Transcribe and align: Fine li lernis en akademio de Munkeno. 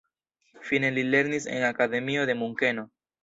Fine 0.69 0.89
li 0.95 1.03
lernis 1.09 1.45
en 1.57 1.67
akademio 1.69 2.25
de 2.31 2.39
Munkeno. 2.43 2.89